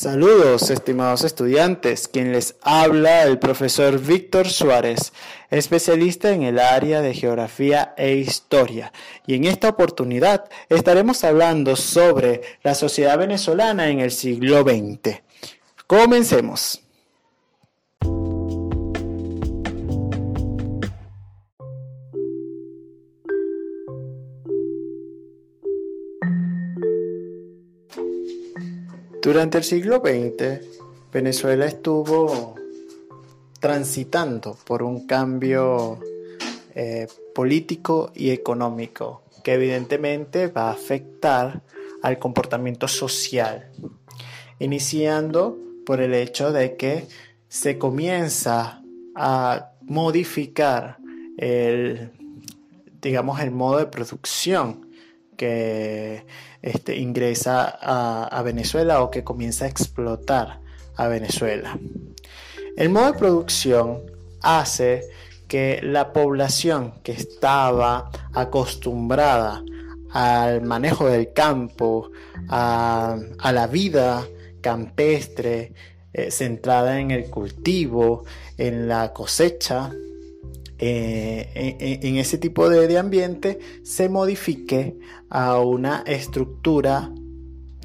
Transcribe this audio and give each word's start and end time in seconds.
Saludos, 0.00 0.70
estimados 0.70 1.24
estudiantes. 1.24 2.08
Quien 2.08 2.32
les 2.32 2.54
habla 2.62 3.24
el 3.24 3.38
profesor 3.38 4.00
Víctor 4.00 4.48
Suárez, 4.48 5.12
especialista 5.50 6.30
en 6.30 6.42
el 6.42 6.58
área 6.58 7.02
de 7.02 7.12
geografía 7.12 7.92
e 7.98 8.14
historia. 8.14 8.94
Y 9.26 9.34
en 9.34 9.44
esta 9.44 9.68
oportunidad 9.68 10.48
estaremos 10.70 11.22
hablando 11.22 11.76
sobre 11.76 12.40
la 12.62 12.74
sociedad 12.74 13.18
venezolana 13.18 13.90
en 13.90 14.00
el 14.00 14.10
siglo 14.10 14.62
XX. 14.62 15.20
Comencemos. 15.86 16.80
Durante 29.30 29.58
el 29.58 29.62
siglo 29.62 30.02
XX, 30.04 30.66
Venezuela 31.12 31.64
estuvo 31.64 32.56
transitando 33.60 34.58
por 34.64 34.82
un 34.82 35.06
cambio 35.06 36.00
eh, 36.74 37.06
político 37.32 38.10
y 38.12 38.30
económico 38.30 39.22
que 39.44 39.54
evidentemente 39.54 40.48
va 40.48 40.70
a 40.70 40.72
afectar 40.72 41.62
al 42.02 42.18
comportamiento 42.18 42.88
social, 42.88 43.70
iniciando 44.58 45.56
por 45.86 46.00
el 46.00 46.14
hecho 46.14 46.50
de 46.50 46.74
que 46.74 47.06
se 47.46 47.78
comienza 47.78 48.82
a 49.14 49.70
modificar 49.82 50.98
el, 51.36 52.10
digamos, 53.00 53.38
el 53.38 53.52
modo 53.52 53.78
de 53.78 53.86
producción 53.86 54.89
que 55.40 56.26
este, 56.60 56.98
ingresa 56.98 57.78
a, 57.80 58.42
Venezuela 58.42 59.02
o 59.02 59.10
que 59.10 59.24
comienza 59.24 59.64
a 59.64 59.68
explotar 59.68 60.60
a 60.96 61.08
Venezuela. 61.08 61.78
El 62.76 62.90
modo 62.90 63.06
de 63.06 63.18
producción 63.18 64.02
hace 64.42 65.00
que 65.48 65.80
la 65.82 66.12
población 66.12 66.92
que 67.02 67.12
estaba 67.12 68.10
acostumbrada 68.34 69.64
al 70.12 70.60
manejo 70.60 71.08
del 71.08 71.32
campo, 71.32 72.10
a, 72.50 73.16
la 73.42 73.66
vida 73.66 74.26
campestre, 74.60 75.72
eh, 76.12 76.30
centrada 76.30 77.00
en 77.00 77.12
el 77.12 77.30
cultivo, 77.30 78.24
en 78.58 78.88
la 78.88 79.14
cosecha, 79.14 79.90
eh, 80.82 81.98
en, 82.02 82.16
ese 82.16 82.38
tipo 82.38 82.70
de, 82.70 82.96
ambiente 82.96 83.58
se 83.82 84.08
modifique 84.08 84.96
a 85.28 85.60
una 85.60 86.02
estructura 86.06 87.10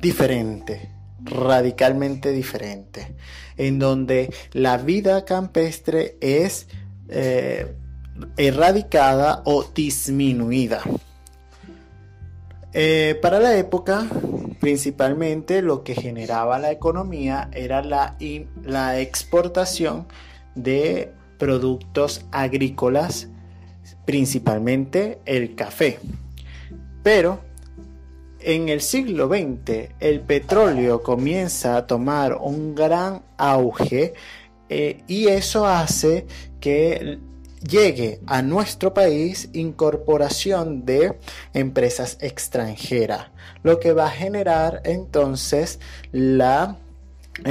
diferente, 0.01 0.91
radicalmente 1.21 2.31
diferente, 2.31 3.17
en 3.57 3.79
donde 3.79 4.33
la 4.53 4.77
vida 4.77 5.25
campestre 5.25 6.15
es 6.21 6.67
eh, 7.09 7.75
erradicada 8.37 9.41
o 9.43 9.65
disminuida. 9.75 10.81
Eh, 12.71 13.19
para 13.21 13.41
la 13.41 13.57
época, 13.57 14.07
principalmente 14.61 15.61
lo 15.61 15.83
que 15.83 15.95
generaba 15.95 16.59
la 16.59 16.71
economía 16.71 17.49
era 17.53 17.81
la, 17.81 18.17
la 18.63 18.99
exportación 19.01 20.07
de 20.55 21.11
productos 21.37 22.25
agrícolas, 22.31 23.29
principalmente 24.05 25.19
el 25.25 25.55
café. 25.55 25.99
Pero 27.03 27.39
en 28.39 28.69
el 28.69 28.81
siglo 28.81 29.27
XX 29.27 29.89
el 29.99 30.21
petróleo 30.21 31.01
comienza 31.01 31.77
a 31.77 31.87
tomar 31.87 32.35
un 32.35 32.75
gran 32.75 33.23
auge 33.37 34.13
eh, 34.69 35.03
y 35.07 35.27
eso 35.27 35.65
hace 35.65 36.27
que 36.59 37.19
llegue 37.67 38.19
a 38.27 38.41
nuestro 38.41 38.93
país 38.93 39.49
incorporación 39.53 40.85
de 40.85 41.17
empresas 41.53 42.17
extranjeras, 42.21 43.27
lo 43.63 43.79
que 43.79 43.93
va 43.93 44.07
a 44.07 44.11
generar 44.11 44.81
entonces 44.85 45.79
la 46.11 46.77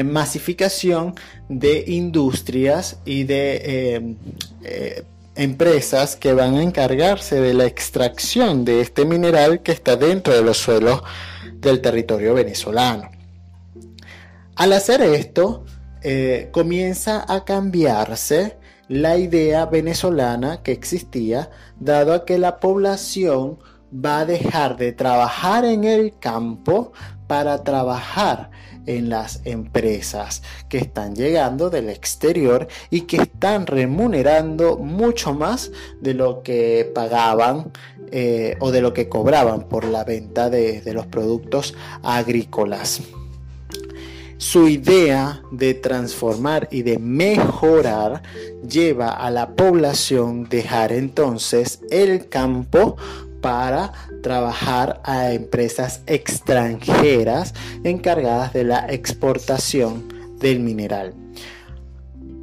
masificación 0.04 1.14
de 1.48 1.84
industrias 1.86 2.98
y 3.04 3.24
de 3.24 3.54
eh, 3.64 4.16
eh, 4.62 5.04
empresas 5.36 6.16
que 6.16 6.32
van 6.32 6.54
a 6.54 6.62
encargarse 6.62 7.40
de 7.40 7.54
la 7.54 7.66
extracción 7.66 8.64
de 8.64 8.80
este 8.80 9.04
mineral 9.04 9.62
que 9.62 9.72
está 9.72 9.96
dentro 9.96 10.34
de 10.34 10.42
los 10.42 10.58
suelos 10.58 11.02
del 11.56 11.80
territorio 11.80 12.34
venezolano. 12.34 13.10
Al 14.56 14.72
hacer 14.72 15.02
esto, 15.02 15.64
eh, 16.02 16.48
comienza 16.52 17.24
a 17.26 17.44
cambiarse 17.44 18.56
la 18.88 19.16
idea 19.16 19.66
venezolana 19.66 20.62
que 20.62 20.72
existía, 20.72 21.50
dado 21.80 22.12
a 22.12 22.24
que 22.24 22.38
la 22.38 22.60
población 22.60 23.58
va 23.92 24.20
a 24.20 24.26
dejar 24.26 24.76
de 24.76 24.92
trabajar 24.92 25.64
en 25.64 25.84
el 25.84 26.18
campo 26.18 26.92
para 27.26 27.64
trabajar 27.64 28.50
en 28.86 29.08
las 29.08 29.40
empresas 29.44 30.42
que 30.68 30.78
están 30.78 31.14
llegando 31.14 31.70
del 31.70 31.88
exterior 31.88 32.68
y 32.90 33.02
que 33.02 33.18
están 33.18 33.66
remunerando 33.66 34.76
mucho 34.76 35.34
más 35.34 35.70
de 36.00 36.14
lo 36.14 36.42
que 36.42 36.90
pagaban 36.94 37.72
eh, 38.10 38.56
o 38.60 38.70
de 38.70 38.80
lo 38.80 38.92
que 38.92 39.08
cobraban 39.08 39.68
por 39.68 39.84
la 39.84 40.04
venta 40.04 40.50
de, 40.50 40.80
de 40.80 40.92
los 40.92 41.06
productos 41.06 41.74
agrícolas. 42.02 43.02
Su 44.36 44.68
idea 44.68 45.42
de 45.52 45.74
transformar 45.74 46.68
y 46.70 46.82
de 46.82 46.98
mejorar 46.98 48.22
lleva 48.68 49.10
a 49.10 49.30
la 49.30 49.54
población 49.54 50.48
dejar 50.48 50.92
entonces 50.92 51.80
el 51.90 52.28
campo 52.28 52.96
para 53.40 53.92
trabajar 54.24 55.02
a 55.04 55.32
empresas 55.32 56.00
extranjeras 56.06 57.52
encargadas 57.84 58.54
de 58.54 58.64
la 58.64 58.86
exportación 58.88 60.08
del 60.38 60.60
mineral. 60.60 61.12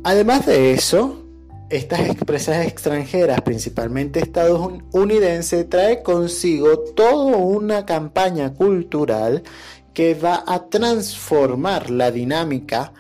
Además 0.04 0.46
de 0.46 0.74
eso, 0.74 1.26
estas 1.72 2.02
empresas 2.02 2.68
extranjeras, 2.68 3.42
principalmente 3.42 4.20
estadounidenses, 4.20 5.68
trae 5.68 6.04
consigo 6.04 6.78
toda 6.80 7.36
una 7.36 7.84
campaña 7.84 8.54
cultural 8.54 9.42
que 9.96 10.14
va 10.14 10.44
a 10.46 10.70
transformar 10.70 11.90
la 11.90 12.12
dinámica 12.12 12.94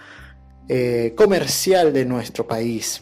eh, 0.67 1.13
comercial 1.15 1.93
de 1.93 2.05
nuestro 2.05 2.47
país 2.47 3.01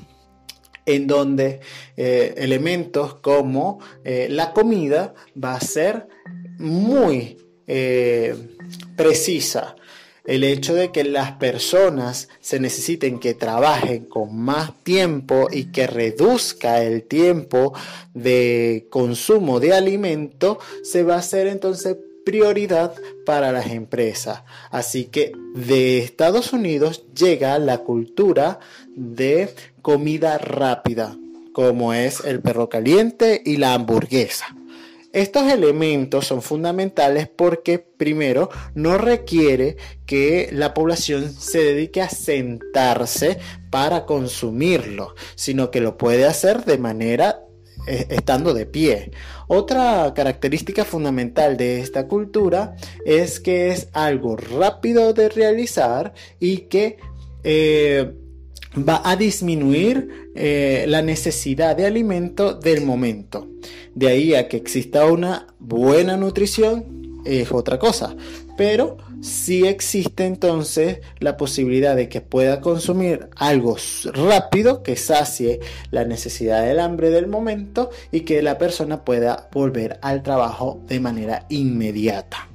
en 0.89 1.05
donde 1.05 1.59
eh, 1.97 2.33
elementos 2.37 3.13
como 3.15 3.79
eh, 4.03 4.27
la 4.29 4.53
comida 4.53 5.13
va 5.41 5.53
a 5.53 5.61
ser 5.61 6.07
muy 6.57 7.37
eh, 7.67 8.35
precisa. 8.95 9.75
El 10.25 10.43
hecho 10.43 10.73
de 10.73 10.91
que 10.91 11.03
las 11.03 11.33
personas 11.33 12.27
se 12.39 12.59
necesiten 12.59 13.19
que 13.19 13.35
trabajen 13.35 14.05
con 14.05 14.35
más 14.35 14.73
tiempo 14.83 15.47
y 15.51 15.65
que 15.65 15.85
reduzca 15.87 16.83
el 16.83 17.03
tiempo 17.03 17.73
de 18.13 18.87
consumo 18.89 19.59
de 19.59 19.73
alimento 19.73 20.59
se 20.83 21.03
va 21.03 21.15
a 21.15 21.19
hacer 21.19 21.47
entonces 21.47 21.97
prioridad 22.25 22.93
para 23.25 23.51
las 23.51 23.67
empresas. 23.67 24.43
Así 24.69 25.05
que 25.05 25.31
de 25.55 25.99
Estados 25.99 26.53
Unidos 26.53 27.05
llega 27.15 27.57
la 27.57 27.79
cultura 27.79 28.59
de 28.99 29.49
comida 29.81 30.37
rápida, 30.37 31.17
como 31.53 31.93
es 31.93 32.19
el 32.25 32.41
perro 32.41 32.67
caliente 32.67 33.41
y 33.45 33.57
la 33.57 33.73
hamburguesa. 33.73 34.55
Estos 35.11 35.51
elementos 35.51 36.27
son 36.27 36.43
fundamentales 36.43 37.27
porque, 37.27 37.79
primero, 37.79 38.49
no 38.75 38.97
requiere 38.99 39.77
que 40.05 40.49
la 40.51 40.75
población 40.75 41.33
se 41.33 41.63
dedique 41.63 42.01
a 42.01 42.09
sentarse 42.09 43.39
para 43.71 44.05
consumirlo, 44.05 45.15
sino 45.33 45.71
que 45.71 45.81
lo 45.81 45.97
puede 45.97 46.25
hacer 46.25 46.63
de 46.63 46.77
manera 46.77 47.41
eh, 47.87 48.05
estando 48.09 48.53
de 48.53 48.67
pie. 48.67 49.11
Otra 49.47 50.13
característica 50.13 50.85
fundamental 50.85 51.57
de 51.57 51.79
esta 51.79 52.07
cultura 52.07 52.75
es 53.03 53.39
que 53.39 53.71
es 53.71 53.87
algo 53.93 54.35
rápido 54.35 55.13
de 55.13 55.29
realizar 55.29 56.13
y 56.39 56.67
que 56.67 56.97
eh, 57.43 58.13
va 58.77 59.01
a 59.03 59.15
disminuir 59.15 60.31
eh, 60.35 60.85
la 60.87 61.01
necesidad 61.01 61.75
de 61.75 61.85
alimento 61.85 62.53
del 62.53 62.85
momento. 62.85 63.47
De 63.95 64.07
ahí 64.07 64.35
a 64.35 64.47
que 64.47 64.57
exista 64.57 65.05
una 65.05 65.47
buena 65.59 66.17
nutrición 66.17 67.21
es 67.25 67.51
otra 67.51 67.79
cosa, 67.79 68.15
pero 68.57 68.97
si 69.21 69.67
existe 69.67 70.25
entonces 70.25 70.99
la 71.19 71.35
posibilidad 71.35 71.95
de 71.95 72.07
que 72.07 72.21
pueda 72.21 72.61
consumir 72.61 73.27
algo 73.35 73.75
rápido 74.13 74.83
que 74.83 74.95
sacie 74.95 75.59
la 75.91 76.05
necesidad 76.05 76.65
del 76.65 76.79
hambre 76.79 77.09
del 77.09 77.27
momento 77.27 77.89
y 78.11 78.21
que 78.21 78.41
la 78.41 78.57
persona 78.57 79.03
pueda 79.03 79.49
volver 79.51 79.99
al 80.01 80.23
trabajo 80.23 80.81
de 80.87 80.99
manera 80.99 81.45
inmediata. 81.49 82.48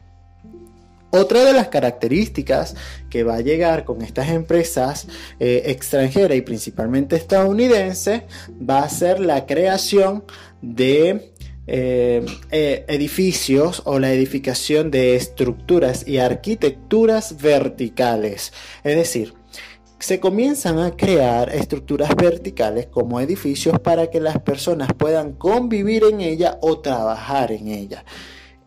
Otra 1.15 1.45
de 1.45 1.53
las 1.53 1.69
características 1.69 2.75
que 3.09 3.23
va 3.23 3.37
a 3.37 3.41
llegar 3.41 3.85
con 3.85 4.03
estas 4.03 4.31
empresas 4.31 5.07
eh, 5.39 5.63
extranjeras 5.67 6.37
y 6.37 6.41
principalmente 6.41 7.15
estadounidenses 7.15 8.23
va 8.51 8.81
a 8.81 8.89
ser 8.89 9.21
la 9.21 9.47
creación 9.47 10.25
de 10.61 11.33
eh, 11.69 12.27
eh, 12.51 12.85
edificios 12.89 13.83
o 13.85 14.01
la 14.01 14.13
edificación 14.13 14.91
de 14.91 15.15
estructuras 15.15 16.05
y 16.05 16.19
arquitecturas 16.19 17.41
verticales. 17.41 18.53
Es 18.83 18.97
decir, 18.97 19.35
se 20.01 20.19
comienzan 20.19 20.81
a 20.81 20.97
crear 20.97 21.55
estructuras 21.55 22.17
verticales 22.17 22.87
como 22.87 23.21
edificios 23.21 23.79
para 23.79 24.11
que 24.11 24.19
las 24.19 24.41
personas 24.41 24.93
puedan 24.99 25.35
convivir 25.35 26.03
en 26.03 26.21
ella 26.23 26.59
o 26.61 26.81
trabajar 26.81 27.53
en 27.53 27.69
ella. 27.69 28.05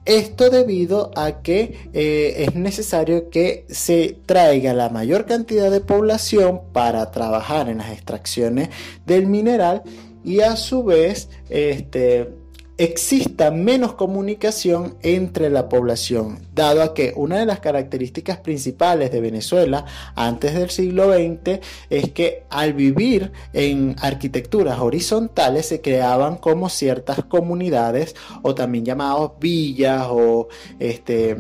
Esto 0.08 0.50
debido 0.50 1.12
a 1.18 1.42
que 1.42 1.90
eh, 1.92 2.46
es 2.48 2.56
necesario 2.56 3.30
que 3.30 3.66
se 3.68 4.18
traiga 4.26 4.74
la 4.74 4.88
mayor 4.88 5.26
cantidad 5.26 5.70
de 5.70 5.82
población 5.82 6.62
para 6.72 7.12
trabajar 7.12 7.68
en 7.68 7.80
las 7.80 7.92
extracciones 7.92 8.70
del 9.06 9.28
mineral 9.28 9.84
y 10.24 10.40
a 10.40 10.56
su 10.56 10.86
vez 10.86 11.28
este, 11.50 12.30
exista 12.78 13.50
menos 13.50 13.94
comunicación 13.94 14.96
entre 15.02 15.50
la 15.50 15.68
población, 15.68 16.40
dado 16.54 16.84
a 16.84 16.94
que 16.94 17.14
una 17.16 17.40
de 17.40 17.46
las 17.46 17.60
características 17.60 18.38
principales 18.38 19.12
de 19.12 19.22
Venezuela 19.22 19.86
antes 20.16 20.54
del 20.54 20.70
siglo 20.70 21.12
XX 21.14 21.60
es 21.90 22.12
que 22.12 22.44
al 22.50 22.74
vivir 22.74 23.32
en 23.54 23.96
arquitecturas 24.00 24.80
horizontales 24.80 25.66
se 25.66 25.82
creaban 25.82 26.38
como 26.38 26.70
ciertas 26.70 27.24
comunidades 27.26 28.16
o 28.44 28.54
también 28.54 28.86
llamados 28.86 29.32
villas 29.40 30.08
o 30.10 30.48
este 30.80 31.38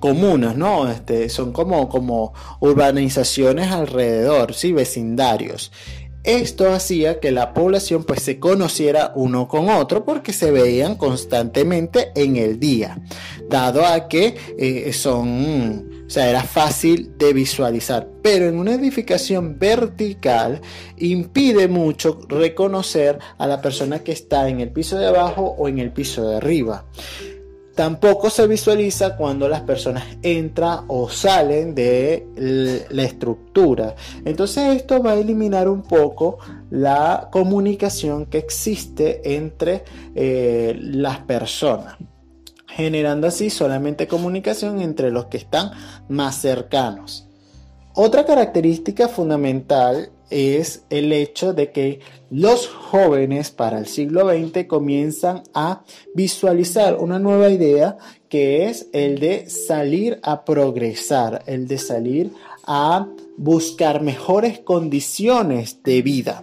comunas, 0.00 0.56
¿no? 0.56 0.90
Este, 0.90 1.28
son 1.28 1.52
como, 1.52 1.88
como 1.88 2.32
urbanizaciones 2.60 3.70
alrededor, 3.70 4.52
¿sí? 4.52 4.72
vecindarios. 4.72 5.70
Esto 6.24 6.72
hacía 6.72 7.18
que 7.18 7.32
la 7.32 7.52
población 7.52 8.04
pues 8.04 8.22
se 8.22 8.38
conociera 8.38 9.12
uno 9.16 9.48
con 9.48 9.68
otro 9.68 10.04
porque 10.04 10.32
se 10.32 10.52
veían 10.52 10.94
constantemente 10.94 12.12
en 12.14 12.36
el 12.36 12.60
día, 12.60 13.00
dado 13.48 13.84
a 13.84 14.06
que 14.06 14.36
eh, 14.56 14.92
son, 14.92 16.04
o 16.06 16.10
sea, 16.10 16.30
era 16.30 16.44
fácil 16.44 17.18
de 17.18 17.32
visualizar, 17.32 18.08
pero 18.22 18.46
en 18.46 18.56
una 18.56 18.74
edificación 18.74 19.58
vertical 19.58 20.60
impide 20.96 21.66
mucho 21.66 22.20
reconocer 22.28 23.18
a 23.36 23.48
la 23.48 23.60
persona 23.60 23.98
que 23.98 24.12
está 24.12 24.48
en 24.48 24.60
el 24.60 24.70
piso 24.70 24.98
de 24.98 25.08
abajo 25.08 25.56
o 25.58 25.66
en 25.66 25.80
el 25.80 25.90
piso 25.90 26.28
de 26.28 26.36
arriba. 26.36 26.84
Tampoco 27.74 28.28
se 28.28 28.46
visualiza 28.46 29.16
cuando 29.16 29.48
las 29.48 29.62
personas 29.62 30.04
entran 30.22 30.84
o 30.88 31.08
salen 31.08 31.74
de 31.74 32.86
la 32.90 33.02
estructura. 33.02 33.94
Entonces 34.24 34.76
esto 34.76 35.02
va 35.02 35.12
a 35.12 35.14
eliminar 35.14 35.68
un 35.68 35.82
poco 35.82 36.38
la 36.70 37.28
comunicación 37.32 38.26
que 38.26 38.38
existe 38.38 39.34
entre 39.36 39.84
eh, 40.14 40.76
las 40.78 41.18
personas 41.20 41.96
generando 42.74 43.26
así 43.26 43.50
solamente 43.50 44.08
comunicación 44.08 44.80
entre 44.80 45.10
los 45.10 45.26
que 45.26 45.36
están 45.36 45.72
más 46.08 46.36
cercanos. 46.36 47.28
Otra 47.94 48.24
característica 48.24 49.08
fundamental 49.08 50.10
es 50.32 50.84
el 50.90 51.12
hecho 51.12 51.52
de 51.52 51.70
que 51.70 52.00
los 52.30 52.66
jóvenes 52.66 53.50
para 53.50 53.78
el 53.78 53.86
siglo 53.86 54.28
XX 54.30 54.66
comienzan 54.66 55.42
a 55.54 55.82
visualizar 56.14 56.96
una 56.96 57.18
nueva 57.18 57.50
idea 57.50 57.96
que 58.28 58.66
es 58.68 58.88
el 58.92 59.18
de 59.18 59.50
salir 59.50 60.18
a 60.22 60.44
progresar, 60.44 61.42
el 61.46 61.68
de 61.68 61.78
salir 61.78 62.32
a 62.64 63.06
buscar 63.36 64.02
mejores 64.02 64.60
condiciones 64.60 65.82
de 65.82 66.02
vida. 66.02 66.42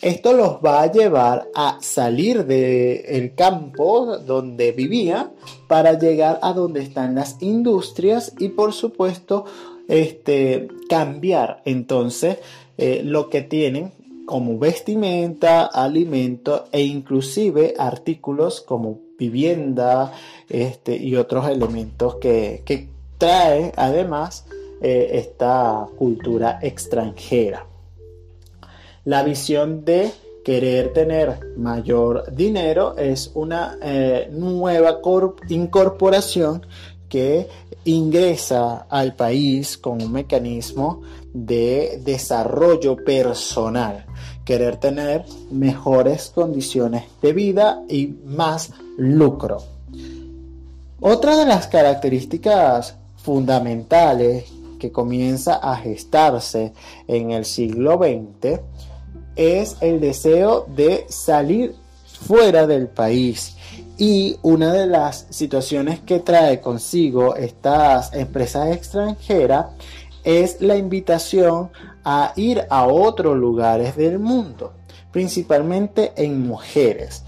Esto 0.00 0.32
los 0.32 0.58
va 0.64 0.82
a 0.82 0.92
llevar 0.92 1.48
a 1.56 1.78
salir 1.80 2.46
del 2.46 3.34
campo 3.34 4.18
donde 4.18 4.70
vivía 4.70 5.32
para 5.66 5.98
llegar 5.98 6.38
a 6.42 6.52
donde 6.52 6.82
están 6.82 7.16
las 7.16 7.42
industrias 7.42 8.32
y 8.38 8.50
por 8.50 8.72
supuesto 8.72 9.44
este, 9.88 10.68
cambiar 10.88 11.62
entonces 11.64 12.38
eh, 12.78 13.02
lo 13.04 13.28
que 13.28 13.42
tienen 13.42 13.92
como 14.24 14.58
vestimenta, 14.58 15.66
alimento 15.66 16.66
e 16.72 16.82
inclusive 16.82 17.74
artículos 17.78 18.60
como 18.60 19.00
vivienda 19.18 20.12
este, 20.48 20.96
y 20.96 21.16
otros 21.16 21.48
elementos 21.48 22.16
que, 22.16 22.62
que 22.64 22.88
trae 23.18 23.72
además 23.76 24.46
eh, 24.80 25.10
esta 25.14 25.86
cultura 25.96 26.60
extranjera. 26.62 27.66
La 29.04 29.24
visión 29.24 29.84
de 29.84 30.12
querer 30.44 30.92
tener 30.92 31.40
mayor 31.56 32.32
dinero 32.32 32.96
es 32.96 33.32
una 33.34 33.76
eh, 33.82 34.28
nueva 34.30 35.00
incorporación 35.48 36.64
que 37.08 37.48
ingresa 37.84 38.86
al 38.88 39.14
país 39.14 39.78
con 39.78 40.02
un 40.02 40.12
mecanismo 40.12 41.02
de 41.32 42.00
desarrollo 42.04 42.96
personal, 42.96 44.06
querer 44.44 44.76
tener 44.76 45.24
mejores 45.50 46.30
condiciones 46.34 47.04
de 47.22 47.32
vida 47.32 47.82
y 47.88 48.14
más 48.24 48.72
lucro. 48.96 49.58
Otra 51.00 51.36
de 51.36 51.46
las 51.46 51.68
características 51.68 52.96
fundamentales 53.16 54.46
que 54.78 54.90
comienza 54.90 55.54
a 55.54 55.76
gestarse 55.76 56.72
en 57.06 57.30
el 57.30 57.44
siglo 57.44 57.98
XX 57.98 58.60
es 59.36 59.76
el 59.80 60.00
deseo 60.00 60.66
de 60.74 61.06
salir 61.08 61.74
fuera 62.04 62.66
del 62.66 62.88
país 62.88 63.54
y 63.98 64.38
una 64.42 64.72
de 64.72 64.86
las 64.86 65.26
situaciones 65.30 65.98
que 66.00 66.20
trae 66.20 66.60
consigo 66.60 67.34
estas 67.34 68.14
empresas 68.14 68.70
extranjeras 68.70 69.66
es 70.22 70.60
la 70.60 70.76
invitación 70.76 71.70
a 72.04 72.32
ir 72.36 72.62
a 72.70 72.86
otros 72.86 73.36
lugares 73.36 73.96
del 73.96 74.20
mundo, 74.20 74.74
principalmente 75.10 76.12
en 76.14 76.46
mujeres, 76.46 77.24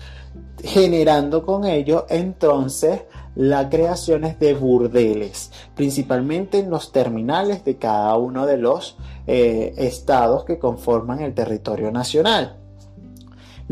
generando 0.62 1.44
con 1.44 1.64
ello 1.64 2.06
entonces 2.08 3.02
las 3.34 3.66
creaciones 3.66 4.38
de 4.38 4.54
burdeles, 4.54 5.50
principalmente 5.74 6.58
en 6.58 6.70
los 6.70 6.92
terminales 6.92 7.64
de 7.64 7.78
cada 7.78 8.16
uno 8.16 8.46
de 8.46 8.58
los 8.58 8.96
eh, 9.26 9.74
estados 9.76 10.44
que 10.44 10.58
conforman 10.58 11.20
el 11.20 11.34
territorio 11.34 11.90
nacional. 11.90 12.59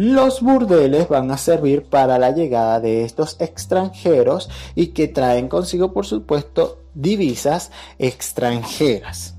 Los 0.00 0.42
burdeles 0.42 1.08
van 1.08 1.28
a 1.32 1.36
servir 1.36 1.82
para 1.82 2.20
la 2.20 2.30
llegada 2.30 2.78
de 2.78 3.02
estos 3.02 3.36
extranjeros 3.40 4.48
y 4.76 4.90
que 4.90 5.08
traen 5.08 5.48
consigo, 5.48 5.92
por 5.92 6.06
supuesto, 6.06 6.78
divisas 6.94 7.72
extranjeras. 7.98 9.34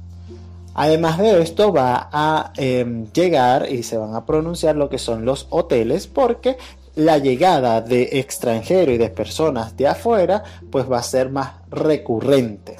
Además 0.73 1.17
de 1.17 1.41
esto 1.41 1.71
va 1.71 2.09
a 2.11 2.51
em, 2.57 3.09
llegar 3.13 3.71
y 3.71 3.83
se 3.83 3.95
van 3.95 4.13
a 4.15 4.25
pronunciar 4.25 4.75
lo 4.75 4.89
que 4.89 4.97
son 4.97 5.23
los 5.23 5.47
hoteles 5.49 6.07
porque 6.07 6.57
la 6.93 7.19
llegada 7.19 7.79
de 7.79 8.19
extranjeros 8.19 8.95
y 8.95 8.97
de 8.97 9.09
personas 9.09 9.77
de 9.77 9.87
afuera 9.87 10.43
pues 10.69 10.91
va 10.91 10.97
a 10.97 11.03
ser 11.03 11.29
más 11.29 11.53
recurrente. 11.69 12.75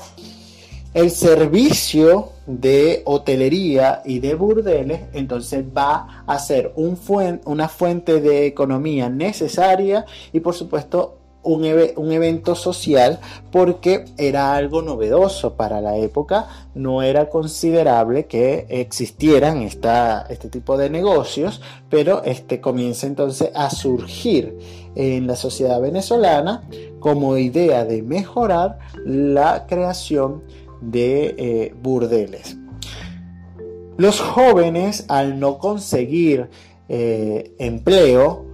El 0.94 1.12
servicio 1.12 2.30
de 2.48 3.04
hotelería 3.06 4.02
y 4.06 4.20
de 4.20 4.34
burdeles 4.34 5.02
entonces 5.14 5.64
va 5.66 6.24
a 6.26 6.40
ser 6.40 6.74
un 6.76 6.98
una 7.46 7.70
fuente 7.70 8.20
de 8.22 8.48
economía 8.48 9.08
necesaria 9.08 10.06
y 10.34 10.40
por 10.40 10.56
supuesto 10.56 11.20
un, 11.44 11.64
evento 12.12 12.56
social 12.56 13.20
porque 13.52 14.06
era 14.18 14.56
algo 14.56 14.82
novedoso 14.82 15.54
para 15.54 15.80
la 15.80 15.98
época, 15.98 16.48
no 16.76 17.02
era 17.02 17.30
considerable 17.30 18.26
que 18.26 18.66
existieran 18.70 19.62
esta, 19.62 20.26
este 20.30 20.50
tipo 20.50 20.78
de 20.78 20.90
negocios, 20.90 21.62
pero 21.90 22.24
este 22.24 22.60
comienza 22.60 23.08
entonces 23.08 23.52
a 23.56 23.70
surgir 23.70 24.58
en 24.96 25.28
la 25.28 25.36
sociedad 25.36 25.80
venezolana 25.80 26.64
como 27.00 27.38
idea 27.38 27.86
de 27.86 28.02
mejorar 28.02 28.80
la 29.06 29.66
creación 29.68 30.44
de 30.82 31.36
eh, 31.38 31.76
burdeles. 31.82 32.58
Los 33.98 34.22
jóvenes, 34.22 35.06
al 35.10 35.40
no 35.40 35.58
conseguir 35.58 36.50
eh, 36.88 37.54
empleo 37.60 38.46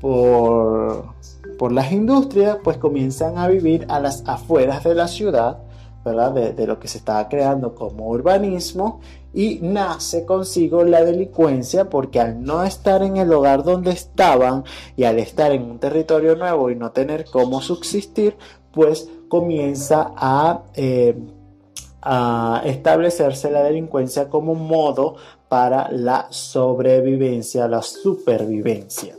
por, 0.00 1.14
por, 1.58 1.72
las 1.72 1.92
industrias, 1.92 2.58
pues 2.62 2.76
comienzan 2.76 3.38
a 3.38 3.48
vivir 3.48 3.86
a 3.88 4.00
las 4.00 4.22
afueras 4.26 4.84
de 4.84 4.94
la 4.94 5.08
ciudad, 5.08 5.58
¿verdad? 6.04 6.32
De, 6.32 6.66
lo 6.66 6.78
que 6.78 6.88
se 6.88 6.98
estaba 6.98 7.28
creando 7.28 7.74
como 7.74 8.08
urbanismo 8.08 9.00
y 9.32 9.60
nace 9.62 10.26
consigo 10.26 10.84
la 10.84 11.04
delincuencia 11.04 11.88
porque 11.88 12.20
al 12.20 12.42
no 12.42 12.64
estar 12.64 13.02
en 13.02 13.16
el 13.16 13.32
hogar 13.32 13.62
donde 13.62 13.92
estaban 13.92 14.64
y 14.96 15.04
al 15.04 15.18
estar 15.18 15.52
en 15.52 15.62
un 15.62 15.78
territorio 15.78 16.36
nuevo 16.36 16.70
y 16.70 16.76
no 16.76 16.90
tener 16.90 17.24
cómo 17.30 17.62
subsistir, 17.62 18.36
pues 18.72 19.08
comienza 19.28 20.12
a, 20.16 20.62
eh, 20.74 21.16
a 22.02 22.62
establecerse 22.64 23.50
la 23.50 23.62
delincuencia 23.62 24.28
como 24.28 24.54
modo 24.54 25.16
para 25.48 25.90
la 25.90 26.26
sobrevivencia, 26.30 27.68
la 27.68 27.82
supervivencia. 27.82 29.16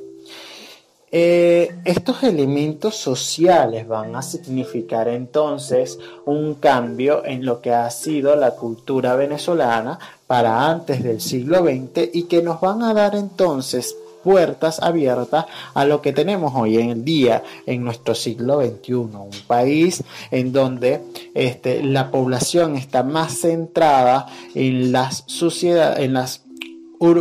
Eh, 1.15 1.75
estos 1.85 2.23
elementos 2.23 2.95
sociales 2.95 3.87
van 3.87 4.15
a 4.15 4.23
significar 4.23 5.07
entonces 5.07 5.99
un 6.25 6.55
cambio 6.55 7.23
en 7.23 7.45
lo 7.45 7.61
que 7.61 7.71
ha 7.71 7.87
sido 7.91 8.35
la 8.35 8.55
cultura 8.55 9.15
venezolana 9.15 9.99
para 10.25 10.67
antes 10.67 11.03
del 11.03 11.21
siglo 11.21 11.59
XX 11.59 12.09
y 12.13 12.23
que 12.23 12.41
nos 12.41 12.59
van 12.59 12.81
a 12.81 12.95
dar 12.95 13.13
entonces 13.13 13.95
puertas 14.23 14.79
abiertas 14.81 15.45
a 15.73 15.85
lo 15.85 16.01
que 16.01 16.13
tenemos 16.13 16.53
hoy 16.55 16.77
en 16.77 17.03
día 17.05 17.43
en 17.65 17.83
nuestro 17.83 18.15
siglo 18.15 18.61
XXI, 18.61 18.93
un 18.93 19.29
país 19.47 20.03
en 20.31 20.53
donde 20.53 21.01
este, 21.33 21.83
la 21.83 22.09
población 22.09 22.75
está 22.75 23.03
más 23.03 23.39
centrada 23.39 24.27
en 24.55 24.91
las 24.91 25.25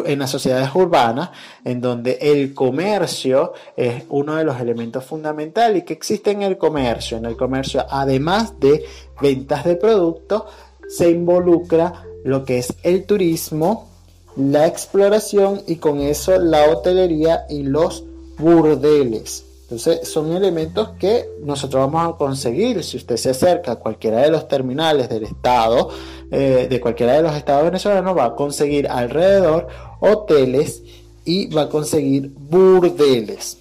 en 0.04 0.18
las 0.21 0.30
sociedades 0.30 0.71
urbanas, 0.75 1.30
en 1.64 1.80
donde 1.80 2.18
el 2.21 2.54
comercio 2.54 3.52
es 3.76 4.04
uno 4.11 4.37
de 4.37 4.44
los 4.44 4.61
elementos 4.61 5.04
fundamentales 5.04 5.82
y 5.82 5.85
que 5.85 5.92
existe 5.92 6.30
en 6.30 6.42
el 6.42 6.56
comercio. 6.56 7.16
En 7.16 7.25
el 7.25 7.37
comercio, 7.37 7.85
además 7.90 8.59
de 8.61 8.85
ventas 9.21 9.64
de 9.64 9.75
productos, 9.76 10.44
se 10.88 11.11
involucra 11.11 12.04
lo 12.25 12.44
que 12.44 12.59
es 12.59 12.75
el 12.85 13.04
turismo, 13.06 13.88
la 14.36 14.66
exploración 14.66 15.62
y 15.66 15.76
con 15.76 16.00
eso 16.00 16.38
la 16.38 16.70
hotelería 16.70 17.44
y 17.48 17.62
los 17.62 18.04
burdeles. 18.38 19.44
Entonces 19.62 20.06
son 20.06 20.32
elementos 20.32 20.90
que 20.98 21.26
nosotros 21.42 21.90
vamos 21.90 22.14
a 22.14 22.18
conseguir 22.18 22.84
si 22.84 22.98
usted 22.98 23.16
se 23.16 23.30
acerca 23.30 23.72
a 23.72 23.76
cualquiera 23.76 24.20
de 24.20 24.30
los 24.30 24.46
terminales 24.46 25.08
del 25.08 25.24
estado, 25.24 25.88
eh, 26.30 26.66
de 26.68 26.80
cualquiera 26.80 27.14
de 27.14 27.22
los 27.22 27.34
estados 27.34 27.64
venezolanos, 27.64 28.16
va 28.16 28.26
a 28.26 28.34
conseguir 28.34 28.86
alrededor 28.86 29.68
hoteles 30.00 30.82
y 31.24 31.46
va 31.46 31.62
a 31.62 31.68
conseguir 31.70 32.30
burdeles. 32.36 33.58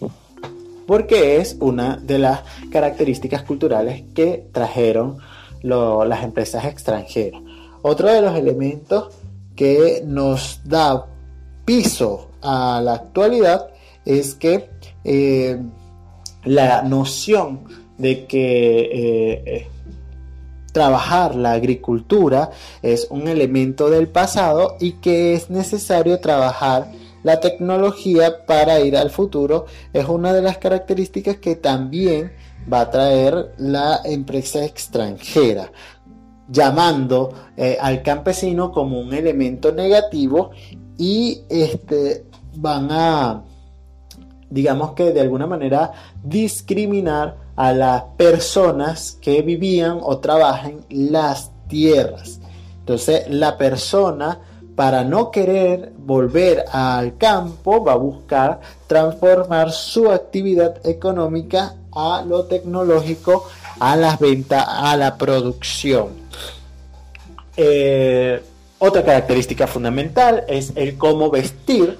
Porque 0.85 1.37
es 1.37 1.55
una 1.61 1.95
de 1.95 2.19
las 2.19 2.41
características 2.71 3.43
culturales 3.43 4.03
que 4.13 4.47
trajeron 4.51 5.19
las 5.63 6.23
empresas 6.23 6.65
extranjeras. 6.65 7.41
Otro 7.83 8.09
de 8.09 8.21
los 8.21 8.35
elementos 8.35 9.13
que 9.61 10.01
nos 10.03 10.59
da 10.63 11.05
piso 11.65 12.31
a 12.41 12.81
la 12.83 12.93
actualidad 12.95 13.67
es 14.05 14.33
que 14.33 14.71
eh, 15.03 15.61
la 16.45 16.81
noción 16.81 17.65
de 17.99 18.25
que 18.25 18.79
eh, 18.79 19.43
eh, 19.45 19.67
trabajar 20.73 21.35
la 21.35 21.51
agricultura 21.51 22.49
es 22.81 23.05
un 23.11 23.27
elemento 23.27 23.91
del 23.91 24.07
pasado 24.07 24.77
y 24.79 24.93
que 24.93 25.35
es 25.35 25.51
necesario 25.51 26.19
trabajar 26.19 26.91
la 27.21 27.39
tecnología 27.39 28.47
para 28.47 28.79
ir 28.79 28.97
al 28.97 29.11
futuro 29.11 29.67
es 29.93 30.09
una 30.09 30.33
de 30.33 30.41
las 30.41 30.57
características 30.57 31.37
que 31.37 31.55
también 31.55 32.31
va 32.71 32.81
a 32.81 32.89
traer 32.89 33.53
la 33.59 34.01
empresa 34.05 34.65
extranjera 34.65 35.71
llamando 36.51 37.31
eh, 37.55 37.77
al 37.79 38.03
campesino 38.03 38.71
como 38.71 38.99
un 38.99 39.13
elemento 39.13 39.71
negativo 39.71 40.51
y 40.97 41.41
este 41.49 42.25
van 42.55 42.89
a 42.91 43.43
digamos 44.49 44.91
que 44.91 45.11
de 45.11 45.21
alguna 45.21 45.47
manera 45.47 45.91
discriminar 46.21 47.37
a 47.55 47.71
las 47.71 48.03
personas 48.17 49.17
que 49.21 49.41
vivían 49.41 49.99
o 50.01 50.19
trabajan 50.19 50.85
las 50.89 51.51
tierras. 51.67 52.39
Entonces 52.79 53.29
la 53.29 53.57
persona 53.57 54.39
para 54.75 55.03
no 55.03 55.31
querer 55.31 55.93
volver 55.97 56.65
al 56.71 57.17
campo 57.17 57.83
va 57.83 57.93
a 57.93 57.97
buscar 57.97 58.59
transformar 58.87 59.71
su 59.71 60.11
actividad 60.11 60.85
económica 60.85 61.75
a 61.93 62.23
lo 62.25 62.45
tecnológico, 62.45 63.45
a 63.79 63.95
las 63.95 64.19
ventas, 64.19 64.65
a 64.67 64.95
la 64.97 65.17
producción. 65.17 66.20
Eh, 67.57 68.41
otra 68.79 69.03
característica 69.03 69.67
fundamental 69.67 70.43
es 70.47 70.73
el 70.75 70.97
cómo 70.97 71.29
vestir 71.29 71.97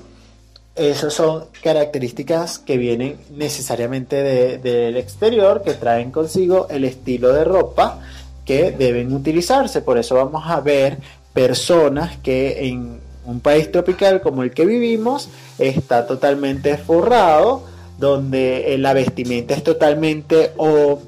esas 0.76 1.14
son 1.14 1.46
características 1.62 2.58
que 2.58 2.78
vienen 2.78 3.18
necesariamente 3.36 4.58
del 4.60 4.96
exterior, 4.96 5.64
que 5.64 5.74
traen 5.74 6.12
consigo 6.12 6.68
el 6.70 6.86
estilo 6.86 7.34
de 7.34 7.44
ropa 7.44 8.00
que 8.46 8.72
deben 8.72 9.14
utilizarse. 9.14 9.82
Por 9.82 9.98
eso 9.98 10.16
vamos 10.16 10.44
a 10.46 10.62
ver 10.62 10.98
personas 11.34 12.18
que 12.18 12.68
en 12.68 13.00
un 13.26 13.42
país 13.42 13.72
tropical 13.72 14.22
como 14.22 14.44
el 14.44 14.52
que 14.52 14.66
vivimos 14.66 15.30
está 15.60 16.08
totalmente 16.08 16.78
forrado, 16.78 17.64
donde 18.00 18.76
la 18.80 18.94
vestimenta 18.94 19.54
es 19.54 19.64
totalmente 19.64 20.54
o 20.58 21.00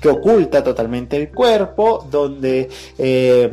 que 0.00 0.08
oculta 0.08 0.62
totalmente 0.62 1.16
el 1.16 1.30
cuerpo, 1.30 2.06
donde 2.10 2.68
eh, 2.98 3.50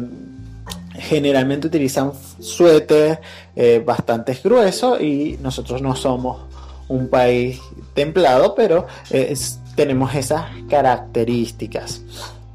generalmente 1.01 1.67
utilizan 1.67 2.12
suéter 2.39 3.20
eh, 3.55 3.81
bastante 3.86 4.38
gruesos 4.43 5.01
y 5.01 5.38
nosotros 5.41 5.81
no 5.81 5.96
somos 5.96 6.41
un 6.88 7.08
país 7.08 7.60
templado, 7.93 8.53
pero 8.55 8.86
eh, 9.10 9.36
tenemos 9.75 10.13
esas 10.15 10.46
características 10.70 12.01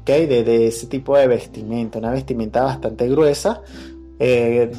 de, 0.05 0.67
ese 0.67 0.87
tipo 0.87 1.17
de 1.17 1.27
vestimenta, 1.27 1.99
una 1.99 2.11
vestimenta 2.11 2.63
bastante 2.63 3.07
gruesa, 3.09 3.61
eh, 4.19 4.71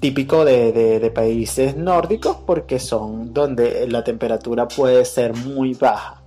típico 0.00 0.44
de, 0.44 1.12
países 1.14 1.76
nórdicos 1.76 2.38
porque 2.44 2.80
son 2.80 3.32
donde 3.32 3.86
la 3.88 4.02
temperatura 4.02 4.66
puede 4.66 5.04
ser 5.04 5.34
muy 5.34 5.74
baja. 5.74 6.21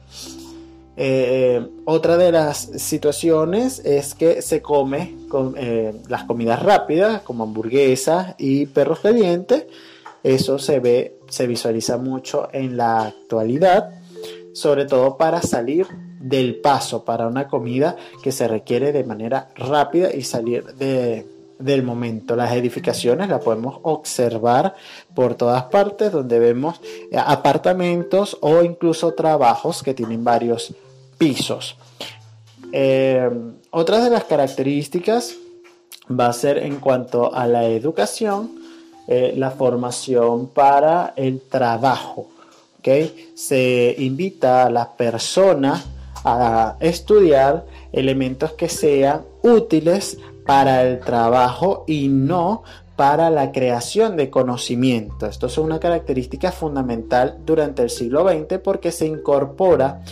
Eh, 0.98 1.68
otra 1.84 2.16
de 2.16 2.32
las 2.32 2.58
situaciones 2.78 3.80
es 3.84 4.14
que 4.14 4.42
se 4.42 4.62
come 4.62 5.16
eh, 5.58 5.94
las 6.08 6.24
comidas 6.24 6.64
rápidas 6.64 7.22
como 7.22 7.44
hamburguesas 7.44 8.36
y 8.38 8.66
perros 8.68 9.00
calientes. 9.02 9.66
Eso 10.24 10.58
se 10.58 10.80
ve, 10.80 11.20
se 11.28 11.48
visualiza 11.48 11.98
mucho 11.98 12.48
en 12.52 12.78
la 12.78 13.08
actualidad, 13.08 13.92
sobre 14.54 14.86
todo 14.86 15.18
para 15.18 15.42
salir 15.42 15.88
del 16.20 16.56
paso, 16.56 17.04
para 17.04 17.28
una 17.28 17.48
comida 17.48 17.96
que 18.24 18.32
se 18.32 18.48
requiere 18.48 18.92
de 18.92 19.04
manera 19.04 19.50
rápida 19.56 20.12
y 20.12 20.24
salir 20.24 20.64
de, 20.76 21.28
del 21.60 21.84
momento. 21.84 22.36
Las 22.36 22.54
edificaciones 22.54 23.30
las 23.30 23.44
podemos 23.44 23.80
observar 23.84 24.74
por 25.14 25.36
todas 25.36 25.66
partes 25.66 26.12
donde 26.12 26.40
vemos 26.40 26.82
apartamentos 27.16 28.38
o 28.42 28.64
incluso 28.64 29.14
trabajos 29.14 29.84
que 29.84 29.94
tienen 29.94 30.24
varios 30.24 30.74
pisos. 31.18 31.78
Eh, 32.72 33.30
otra 33.72 34.04
de 34.04 34.10
las 34.10 34.26
características 34.26 35.36
va 36.10 36.28
a 36.28 36.34
ser 36.34 36.58
en 36.60 36.78
cuanto 36.78 37.34
a 37.34 37.48
la 37.48 37.66
educación, 37.66 38.52
eh, 39.08 39.34
la 39.38 39.52
formación 39.52 40.48
para 40.48 41.14
el 41.16 41.42
trabajo. 41.42 42.30
Se 43.34 43.96
invita 43.98 44.66
a 44.66 44.70
las 44.70 44.90
personas 44.90 45.86
a 46.24 46.78
estudiar 46.80 47.66
elementos 47.92 48.52
que 48.54 48.70
sean 48.70 49.22
útiles 49.42 50.20
para 50.46 50.84
el 50.84 51.00
trabajo 51.00 51.84
y 51.88 52.10
no 52.10 52.62
para 52.96 53.32
la 53.32 53.52
creación 53.52 54.16
de 54.16 54.30
conocimiento. 54.30 55.26
Esto 55.26 55.48
es 55.48 55.58
una 55.58 55.80
característica 55.80 56.52
fundamental 56.52 57.40
durante 57.44 57.82
el 57.82 57.90
siglo 57.90 58.28
XX 58.28 58.60
porque 58.64 58.92
se 58.92 59.08
incorpora 59.08 60.04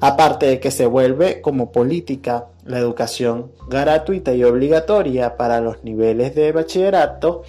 Aparte 0.00 0.46
de 0.46 0.60
que 0.60 0.70
se 0.70 0.86
vuelve 0.86 1.40
como 1.40 1.72
política 1.72 2.46
la 2.64 2.78
educación 2.78 3.52
gratuita 3.68 4.34
y 4.34 4.44
obligatoria 4.44 5.36
para 5.36 5.60
los 5.60 5.82
niveles 5.84 6.34
de 6.34 6.52
bachillerato, 6.52 7.42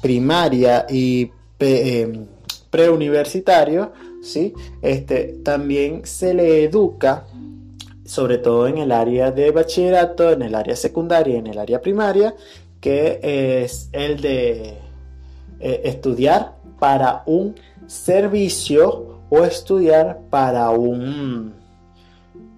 primaria 0.00 0.86
y 0.88 1.30
em, 1.58 2.26
preuniversitario, 2.70 3.92
¿sí? 4.22 4.54
este, 4.82 5.38
también 5.44 6.02
se 6.04 6.34
le 6.34 6.64
educa, 6.64 7.24
sobre 8.04 8.38
todo 8.38 8.66
en 8.66 8.78
el 8.78 8.92
área 8.92 9.30
de 9.30 9.50
bachillerato, 9.50 10.32
en 10.32 10.42
el 10.42 10.54
área 10.54 10.76
secundaria 10.76 11.38
en 11.38 11.46
el 11.46 11.58
área 11.58 11.80
primaria, 11.80 12.34
que 12.80 13.20
es 13.62 13.88
el 13.92 14.20
de 14.20 14.74
eh, 15.60 15.80
estudiar 15.84 16.56
para 16.78 17.22
un 17.26 17.54
servicio 17.86 19.09
o 19.30 19.44
estudiar 19.44 20.18
para 20.28 20.70
un 20.70 21.54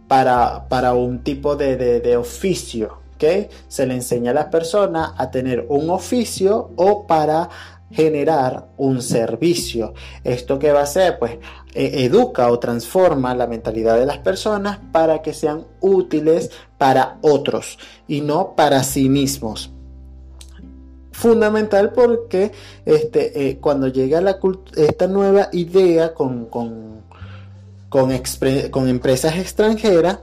para, 0.09 0.93
un 0.93 1.21
tipo 1.21 1.57
de, 1.57 2.17
oficio. 2.19 2.99
¿okay? 3.15 3.49
Se 3.69 3.87
le 3.87 3.95
enseña 3.95 4.33
a 4.33 4.35
las 4.35 4.47
personas 4.47 5.13
a 5.17 5.31
tener 5.31 5.65
un 5.71 5.89
oficio 5.89 6.71
o 6.77 7.07
para 7.07 7.49
generar 7.91 8.69
un 8.77 9.01
servicio. 9.01 9.95
¿Esto 10.23 10.59
qué 10.59 10.73
va 10.73 10.81
a 10.81 10.85
hacer? 10.85 11.19
Pues 11.19 11.39
e, 11.75 12.05
educa 12.05 12.51
o 12.51 12.59
transforma 12.59 13.35
la 13.35 13.47
mentalidad 13.47 13.99
de 13.99 14.07
las 14.07 14.19
personas 14.19 14.81
para 14.93 15.23
que 15.23 15.33
sean 15.33 15.65
útiles 15.81 16.51
para 16.77 17.19
otros 17.23 17.79
y 18.07 18.21
no 18.21 18.55
para 18.55 18.83
sí 18.83 19.09
mismos 19.09 19.71
fundamental 21.23 21.93
porque 21.93 22.51
este, 22.85 23.49
eh, 23.49 23.59
cuando 23.59 23.87
llega 23.87 24.21
la 24.21 24.39
esta 24.77 25.07
nueva 25.07 25.49
idea 25.53 26.13
con, 26.15 26.47
con, 26.47 27.03
con, 27.89 28.89
empresas 28.89 29.37
extranjeras, 29.37 30.19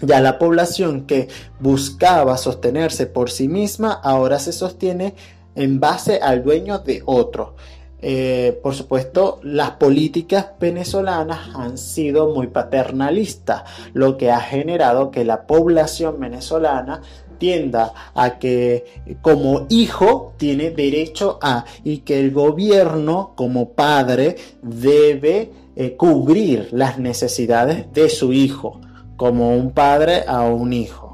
ya 0.00 0.20
la 0.20 0.38
población 0.38 1.06
que 1.06 1.28
buscaba 1.60 2.36
sostenerse 2.36 3.06
por 3.06 3.30
sí 3.30 3.46
misma 3.46 3.92
ahora 3.92 4.40
se 4.40 4.52
sostiene 4.52 5.14
en 5.54 5.78
base 5.78 6.18
al 6.20 6.42
dueño 6.42 6.80
de 6.80 7.02
otro. 7.06 7.54
Eh, 8.00 8.58
por 8.62 8.74
supuesto, 8.74 9.40
las 9.42 9.72
políticas 9.72 10.46
venezolanas 10.60 11.54
han 11.54 11.78
sido 11.78 12.32
muy 12.34 12.48
paternalistas, 12.48 13.64
lo 13.92 14.16
que 14.16 14.30
ha 14.30 14.40
generado 14.40 15.10
que 15.10 15.24
la 15.24 15.46
población 15.46 16.20
venezolana 16.20 17.02
tienda 17.38 17.92
a 18.14 18.38
que 18.38 18.84
como 19.22 19.66
hijo 19.70 20.34
tiene 20.36 20.70
derecho 20.70 21.38
a 21.40 21.64
y 21.84 21.98
que 21.98 22.20
el 22.20 22.32
gobierno 22.32 23.32
como 23.36 23.70
padre 23.70 24.36
debe 24.62 25.50
eh, 25.76 25.96
cubrir 25.96 26.68
las 26.72 26.98
necesidades 26.98 27.92
de 27.92 28.08
su 28.08 28.32
hijo 28.32 28.80
como 29.16 29.56
un 29.56 29.72
padre 29.72 30.24
a 30.26 30.42
un 30.42 30.72
hijo. 30.72 31.08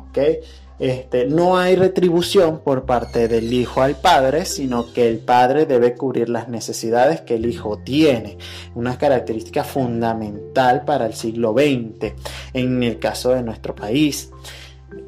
Este, 0.79 1.27
no 1.27 1.57
hay 1.57 1.77
retribución 1.77 2.61
por 2.61 2.85
parte 2.85 3.29
del 3.29 3.53
hijo 3.53 3.81
al 3.83 3.95
padre, 3.95 4.45
sino 4.45 4.93
que 4.93 5.09
el 5.09 5.19
padre 5.19 5.67
debe 5.67 5.95
cubrir 5.95 6.29
las 6.29 6.49
necesidades 6.49 7.21
que 7.21 7.37
el 7.37 7.47
hijo 7.47 7.79
tiene. 7.79 8.39
Una 8.75 8.99
característica 8.99 9.63
fundamental 9.63 10.85
para 10.85 11.07
el 11.07 11.15
siglo 11.15 11.53
XX 11.53 12.13
en 12.53 12.83
el 12.83 12.99
caso 12.99 13.31
de 13.31 13.43
nuestro 13.43 13.75
país. 13.75 14.31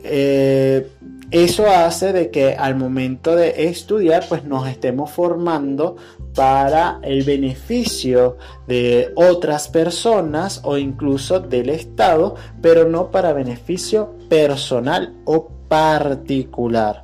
Eh, 0.02 0.88
eso 1.30 1.66
hace 1.66 2.12
de 2.12 2.30
que 2.30 2.54
al 2.54 2.76
momento 2.76 3.34
de 3.34 3.68
estudiar 3.68 4.26
pues 4.28 4.44
nos 4.44 4.68
estemos 4.68 5.10
formando 5.10 5.96
para 6.34 7.00
el 7.02 7.24
beneficio 7.24 8.36
de 8.68 9.12
otras 9.16 9.68
personas 9.68 10.60
o 10.62 10.78
incluso 10.78 11.40
del 11.40 11.70
Estado, 11.70 12.36
pero 12.62 12.88
no 12.88 13.10
para 13.10 13.32
beneficio 13.32 14.14
personal 14.28 15.14
o 15.24 15.48
particular. 15.68 17.02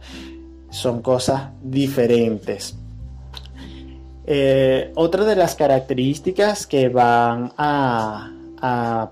Son 0.71 1.03
cosas 1.03 1.51
diferentes. 1.63 2.77
Eh, 4.25 4.93
otra 4.95 5.25
de 5.25 5.35
las 5.35 5.57
características 5.57 6.67
que 6.67 6.89
van 6.89 7.53
a 7.59 8.31
a 8.63 9.11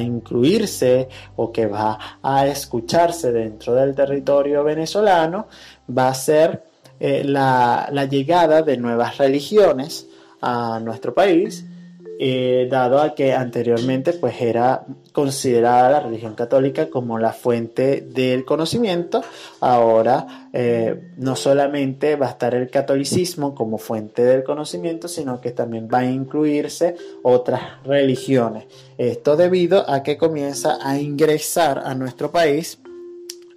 incluirse 0.00 1.08
o 1.36 1.52
que 1.52 1.66
va 1.66 1.98
a 2.22 2.46
escucharse 2.46 3.32
dentro 3.32 3.74
del 3.74 3.94
territorio 3.94 4.64
venezolano 4.64 5.46
va 5.96 6.08
a 6.08 6.14
ser 6.14 6.64
eh, 6.98 7.22
la 7.24 8.06
llegada 8.10 8.62
de 8.62 8.76
nuevas 8.76 9.18
religiones 9.18 10.06
a 10.40 10.80
nuestro 10.80 11.14
país 11.14 11.64
eh, 12.22 12.68
dado 12.70 13.00
a 13.00 13.14
que 13.14 13.32
anteriormente 13.32 14.12
pues 14.12 14.42
era 14.42 14.84
considerada 15.12 15.88
la 15.88 16.00
religión 16.00 16.34
católica 16.34 16.90
como 16.90 17.18
la 17.18 17.32
fuente 17.32 18.02
del 18.02 18.44
conocimiento, 18.44 19.22
ahora 19.60 20.50
eh, 20.52 21.12
no 21.16 21.34
solamente 21.34 22.16
va 22.16 22.26
a 22.26 22.30
estar 22.32 22.54
el 22.54 22.68
catolicismo 22.68 23.54
como 23.54 23.78
fuente 23.78 24.22
del 24.22 24.44
conocimiento, 24.44 25.08
sino 25.08 25.40
que 25.40 25.52
también 25.52 25.88
va 25.90 26.00
a 26.00 26.10
incluirse 26.10 26.94
otras 27.22 27.82
religiones. 27.84 28.66
Esto 28.98 29.36
debido 29.36 29.88
a 29.88 30.02
que 30.02 30.18
comienza 30.18 30.76
a 30.82 30.98
ingresar 30.98 31.78
a 31.86 31.94
nuestro 31.94 32.30
país 32.30 32.80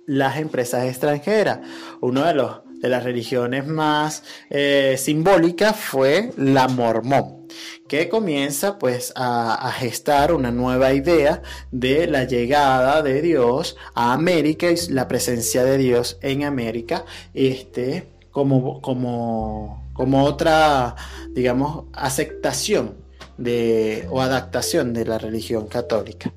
las 0.05 0.37
empresas 0.37 0.85
extranjeras. 0.85 1.59
Uno 1.99 2.23
de 2.23 2.33
los 2.33 2.61
de 2.79 2.89
las 2.89 3.03
religiones 3.03 3.65
más 3.65 4.23
eh, 4.49 4.95
simbólicas 4.97 5.75
fue 5.75 6.31
la 6.37 6.67
mormón 6.67 7.42
que 7.87 8.09
comienza 8.09 8.79
pues 8.79 9.13
a, 9.15 9.71
gestar 9.77 10.33
una 10.33 10.51
nueva 10.51 10.93
idea 10.93 11.41
de 11.71 12.07
la 12.07 12.25
llegada 12.25 13.01
de 13.01 13.21
Dios 13.21 13.75
a 13.93 14.13
América 14.13 14.71
y 14.71 14.75
la 14.89 15.07
presencia 15.07 15.63
de 15.63 15.77
Dios 15.77 16.17
en 16.21 16.43
América 16.43 17.05
este, 17.33 18.07
como, 18.31 18.81
como, 18.81 19.89
como 19.93 20.23
otra, 20.25 20.95
digamos, 21.31 21.85
aceptación 21.93 22.95
de, 23.37 24.07
o 24.09 24.21
adaptación 24.21 24.93
de 24.93 25.05
la 25.05 25.17
religión 25.17 25.67
católica. 25.67 26.31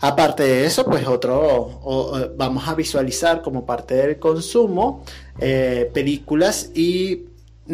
Aparte 0.00 0.42
de 0.42 0.64
eso, 0.64 0.84
pues 0.84 1.06
otro, 1.06 2.32
vamos 2.36 2.66
a 2.66 2.74
visualizar 2.74 3.40
como 3.40 3.64
parte 3.64 3.94
del 3.94 4.18
consumo 4.18 5.04
eh, 5.38 5.88
películas 5.94 6.72
y 6.74 7.26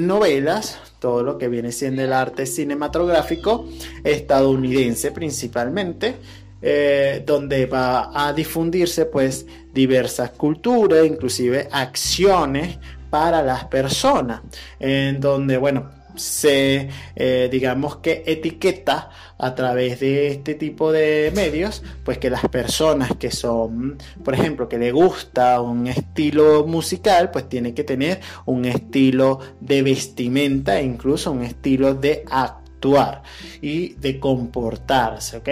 novelas, 0.06 0.78
todo 0.98 1.22
lo 1.22 1.38
que 1.38 1.48
viene 1.48 1.72
siendo 1.72 2.02
el 2.02 2.12
arte 2.12 2.46
cinematográfico 2.46 3.66
estadounidense 4.04 5.12
principalmente, 5.12 6.16
eh, 6.62 7.22
donde 7.26 7.66
va 7.66 8.11
a 8.14 8.32
difundirse 8.32 9.06
pues 9.06 9.46
diversas 9.72 10.30
culturas, 10.30 11.06
inclusive 11.06 11.68
acciones 11.70 12.78
para 13.11 13.42
las 13.42 13.64
personas, 13.66 14.40
en 14.80 15.20
donde 15.20 15.56
bueno, 15.56 15.90
se, 16.18 16.88
eh, 17.16 17.48
digamos 17.50 17.96
que 17.96 18.22
etiqueta 18.26 19.11
a 19.38 19.54
través 19.54 20.00
de 20.00 20.28
este 20.28 20.54
tipo 20.54 20.92
de 20.92 21.33
medios, 21.35 21.83
pues 22.04 22.18
que 22.18 22.31
las 22.31 22.46
personas 22.48 23.12
que 23.16 23.31
son, 23.31 23.98
por 24.24 24.35
ejemplo, 24.35 24.68
que 24.68 24.78
le 24.78 24.92
gusta 24.92 25.61
un 25.61 25.87
estilo 25.87 26.66
musical, 26.66 27.31
pues 27.31 27.48
tiene 27.48 27.74
que 27.74 27.85
tener 27.85 28.20
un 28.46 28.64
estilo 28.64 29.38
de 29.61 29.83
vestimenta 29.83 30.81
e 30.81 30.85
incluso 30.85 31.31
un 31.33 31.42
estilo 31.44 31.94
de 31.94 32.24
actuar 32.28 33.22
y 33.61 33.94
de 33.94 34.20
comportarse, 34.20 35.38
¿ok? 35.38 35.48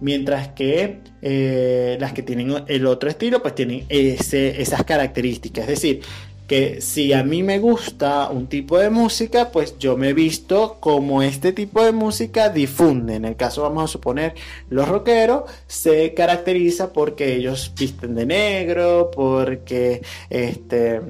Mientras 0.00 0.48
que 0.48 1.00
eh, 1.20 1.96
las 2.00 2.12
que 2.12 2.22
tienen 2.22 2.64
el 2.68 2.86
otro 2.86 3.08
estilo, 3.10 3.42
pues 3.42 3.54
tienen 3.54 3.84
esas 3.88 4.84
características, 4.84 5.64
es 5.64 5.70
decir, 5.70 6.00
que 6.48 6.80
si 6.80 7.12
a 7.12 7.22
mí 7.22 7.42
me 7.42 7.58
gusta 7.58 8.30
un 8.30 8.46
tipo 8.46 8.78
de 8.78 8.88
música, 8.88 9.50
pues 9.52 9.78
yo 9.78 9.98
me 9.98 10.08
he 10.08 10.14
visto 10.14 10.78
como 10.80 11.22
este 11.22 11.52
tipo 11.52 11.84
de 11.84 11.92
música 11.92 12.48
difunde. 12.48 13.16
En 13.16 13.26
el 13.26 13.36
caso, 13.36 13.62
vamos 13.62 13.84
a 13.84 13.92
suponer, 13.92 14.34
los 14.70 14.88
rockeros 14.88 15.44
se 15.66 16.14
caracteriza 16.14 16.92
porque 16.92 17.34
ellos 17.36 17.72
visten 17.78 18.14
de 18.14 18.26
negro, 18.26 19.10
porque 19.14 20.02
este 20.30 21.02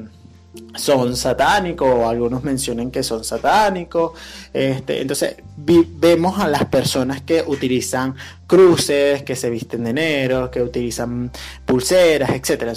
son 0.74 1.16
satánicos 1.16 2.06
algunos 2.08 2.44
mencionan 2.44 2.90
que 2.90 3.02
son 3.02 3.24
satánicos. 3.24 4.12
Este, 4.52 5.00
entonces 5.00 5.36
vemos 5.56 6.38
a 6.38 6.48
las 6.48 6.64
personas 6.66 7.22
que 7.22 7.42
utilizan 7.46 8.14
cruces, 8.46 9.22
que 9.22 9.36
se 9.36 9.50
visten 9.50 9.84
de 9.84 9.92
negro, 9.92 10.50
que 10.50 10.62
utilizan 10.62 11.30
pulseras, 11.66 12.30
etc. 12.30 12.74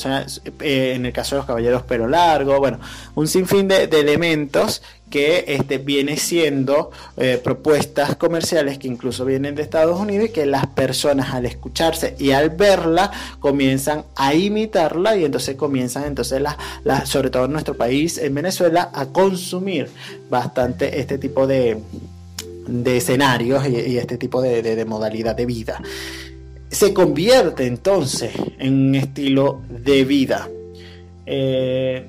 Eh, 0.59 0.93
en 0.95 1.05
el 1.05 1.13
caso 1.13 1.35
de 1.35 1.39
los 1.39 1.45
caballeros 1.45 1.83
pelo 1.83 2.07
largo, 2.07 2.59
bueno, 2.59 2.79
un 3.15 3.27
sinfín 3.27 3.67
de 3.67 3.83
elementos 3.85 4.81
que 5.11 5.45
este, 5.47 5.77
viene 5.77 6.17
siendo 6.17 6.89
eh, 7.17 7.39
propuestas 7.43 8.15
comerciales 8.15 8.79
que 8.79 8.87
incluso 8.87 9.25
vienen 9.25 9.53
de 9.53 9.61
Estados 9.61 9.99
Unidos 9.99 10.29
y 10.29 10.31
que 10.31 10.47
las 10.47 10.65
personas 10.65 11.35
al 11.35 11.45
escucharse 11.45 12.15
y 12.17 12.31
al 12.31 12.49
verla 12.49 13.11
comienzan 13.39 14.05
a 14.15 14.33
imitarla 14.33 15.15
y 15.15 15.25
entonces 15.25 15.55
comienzan 15.55 16.05
entonces 16.05 16.41
la, 16.41 17.05
sobre 17.05 17.29
todo 17.29 17.45
en 17.45 17.51
nuestro 17.51 17.75
país, 17.75 18.17
en 18.17 18.33
Venezuela, 18.33 18.89
a 18.93 19.05
consumir 19.07 19.89
bastante 20.29 20.99
este 20.99 21.19
tipo 21.19 21.45
de, 21.45 21.77
de 22.67 22.97
escenarios 22.97 23.67
y, 23.67 23.97
este 23.99 24.17
tipo 24.17 24.41
de, 24.41 24.63
de 24.63 24.85
modalidad 24.85 25.35
de 25.35 25.45
vida. 25.45 25.79
Se 26.71 26.93
convierte 26.93 27.67
entonces 27.67 28.31
en 28.57 28.87
un 28.87 28.95
estilo 28.95 29.61
de 29.69 30.05
vida. 30.05 30.47
Eh, 31.25 32.07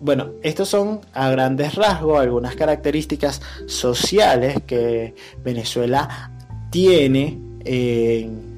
bueno, 0.00 0.30
estos 0.42 0.68
son 0.68 1.00
a 1.12 1.30
grandes 1.30 1.74
rasgos 1.74 2.20
algunas 2.20 2.56
características 2.56 3.42
sociales 3.66 4.56
que 4.66 5.14
Venezuela 5.44 6.30
tiene 6.70 7.38
en, 7.64 8.48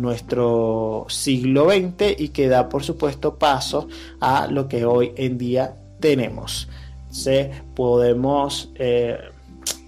nuestro 0.00 1.06
siglo 1.08 1.70
XX 1.70 2.20
y 2.20 2.28
que 2.28 2.48
da 2.48 2.68
por 2.68 2.84
supuesto 2.84 3.36
paso 3.36 3.88
a 4.20 4.46
lo 4.46 4.68
que 4.68 4.84
hoy 4.84 5.12
en 5.16 5.36
día 5.36 5.74
tenemos. 5.98 6.68
Se 7.10 7.50
podemos 7.74 8.70
eh, 8.76 9.18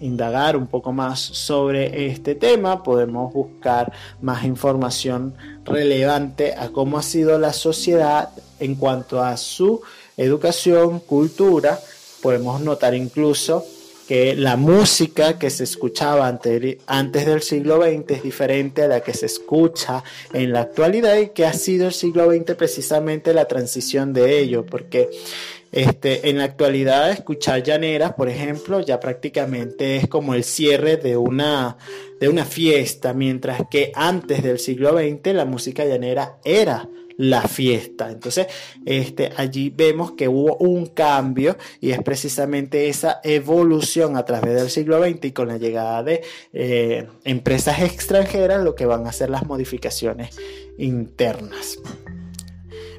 indagar 0.00 0.56
un 0.56 0.66
poco 0.66 0.92
más 0.92 1.20
sobre 1.20 2.06
este 2.06 2.35
tema, 2.35 2.82
podemos 2.82 3.32
buscar 3.32 3.92
más 4.20 4.44
información 4.44 5.35
relevante 5.64 6.54
a 6.54 6.70
cómo 6.70 6.98
ha 6.98 7.02
sido 7.02 7.38
la 7.38 7.52
sociedad 7.52 8.30
en 8.59 8.74
cuanto 8.74 9.22
a 9.22 9.37
su 9.37 9.82
educación, 10.16 11.00
cultura 11.00 11.79
podemos 12.22 12.61
notar 12.61 12.94
incluso 12.94 13.64
que 14.07 14.37
la 14.37 14.57
música 14.57 15.38
que 15.38 15.50
se 15.50 15.64
escuchaba 15.64 16.29
antes, 16.29 17.26
del 17.26 17.42
siglo 17.42 17.83
XX 17.83 18.11
es 18.12 18.22
diferente 18.22 18.83
a 18.83 18.88
la 18.88 19.00
que 19.00 19.12
se 19.12 19.26
escucha 19.26 20.05
en 20.33 20.52
la 20.52 20.61
actualidad 20.61 21.16
y 21.18 21.31
que 21.31 21.44
ha 21.44 21.52
sido 21.52 21.87
el 21.87 21.92
siglo 21.92 22.31
XX 22.31 22.55
precisamente 22.55 23.35
la 23.35 23.46
transición 23.46 24.12
de 24.12 24.38
ello, 24.38 24.64
porque 24.64 25.11
este, 25.72 26.31
en 26.31 26.38
la 26.38 26.44
actualidad 26.44 27.11
escuchar 27.11 27.64
llaneras, 27.64 28.14
por 28.14 28.29
ejemplo, 28.29 28.81
ya 28.81 29.00
prácticamente 29.00 29.96
es 29.96 30.07
como 30.07 30.35
el 30.35 30.44
cierre 30.44 30.96
de 30.96 31.16
una, 31.16 31.76
de 32.20 32.29
una 32.29 32.44
fiesta, 32.44 33.12
mientras 33.12 33.62
que 33.68 33.90
antes 33.94 34.42
del 34.42 34.61
siglo 34.61 34.96
XX 34.96 35.35
la 35.35 35.44
música 35.44 35.85
llanera 35.85 36.38
era 36.44 36.88
la 37.16 37.42
fiesta. 37.42 38.11
Entonces, 38.11 38.46
este, 38.85 39.33
allí 39.37 39.72
vemos 39.74 40.12
que 40.12 40.29
hubo 40.29 40.57
un 40.57 40.87
cambio 40.87 41.57
y 41.81 41.90
es 41.90 42.02
precisamente 42.02 42.88
esa 42.88 43.20
evolución 43.24 44.16
a 44.16 44.24
través 44.24 44.55
del 44.55 44.70
siglo 44.70 45.02
XX 45.02 45.24
y 45.24 45.33
con 45.33 45.48
la 45.48 45.59
llegada 45.59 46.02
de 46.02 46.22
eh, 46.52 47.07
empresas 47.24 47.81
extranjeras 47.81 48.62
lo 48.62 48.74
que 48.74 48.87
van 48.87 49.07
a 49.07 49.11
hacer 49.11 49.31
las 49.31 49.46
modificaciones 49.46 50.37
internas. 50.79 51.79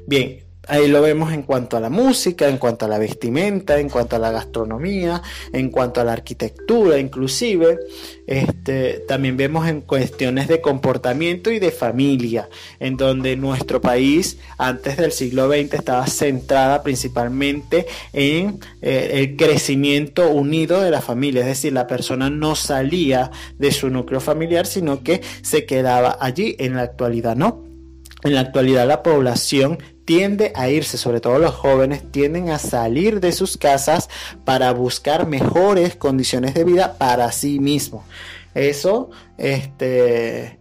Bien, 0.06 0.47
Ahí 0.68 0.86
lo 0.86 1.00
vemos 1.00 1.32
en 1.32 1.44
cuanto 1.44 1.78
a 1.78 1.80
la 1.80 1.88
música, 1.88 2.46
en 2.46 2.58
cuanto 2.58 2.84
a 2.84 2.88
la 2.88 2.98
vestimenta, 2.98 3.80
en 3.80 3.88
cuanto 3.88 4.16
a 4.16 4.18
la 4.18 4.30
gastronomía, 4.30 5.22
en 5.54 5.70
cuanto 5.70 6.02
a 6.02 6.04
la 6.04 6.12
arquitectura, 6.12 6.98
inclusive. 6.98 7.78
Este, 8.26 9.02
también 9.08 9.38
vemos 9.38 9.66
en 9.66 9.80
cuestiones 9.80 10.46
de 10.46 10.60
comportamiento 10.60 11.50
y 11.50 11.58
de 11.58 11.70
familia, 11.70 12.50
en 12.80 12.98
donde 12.98 13.34
nuestro 13.36 13.80
país 13.80 14.36
antes 14.58 14.98
del 14.98 15.12
siglo 15.12 15.48
XX 15.48 15.72
estaba 15.72 16.06
centrada 16.06 16.82
principalmente 16.82 17.86
en 18.12 18.60
eh, 18.82 19.10
el 19.14 19.36
crecimiento 19.36 20.28
unido 20.30 20.82
de 20.82 20.90
la 20.90 21.00
familia, 21.00 21.40
es 21.40 21.46
decir, 21.46 21.72
la 21.72 21.86
persona 21.86 22.28
no 22.28 22.54
salía 22.54 23.30
de 23.56 23.72
su 23.72 23.88
núcleo 23.88 24.20
familiar, 24.20 24.66
sino 24.66 25.02
que 25.02 25.22
se 25.40 25.64
quedaba 25.64 26.18
allí. 26.20 26.56
En 26.58 26.74
la 26.74 26.82
actualidad 26.82 27.36
no. 27.36 27.64
En 28.22 28.34
la 28.34 28.40
actualidad 28.40 28.86
la 28.86 29.02
población 29.02 29.78
tiende 30.08 30.52
a 30.54 30.70
irse, 30.70 30.96
sobre 30.96 31.20
todo 31.20 31.38
los 31.38 31.54
jóvenes, 31.54 32.02
tienden 32.10 32.48
a 32.48 32.58
salir 32.58 33.20
de 33.20 33.30
sus 33.30 33.58
casas 33.58 34.08
para 34.46 34.72
buscar 34.72 35.26
mejores 35.26 35.96
condiciones 35.96 36.54
de 36.54 36.64
vida 36.64 36.96
para 36.96 37.30
sí 37.30 37.60
mismos. 37.60 38.04
Eso, 38.54 39.10
este, 39.36 40.58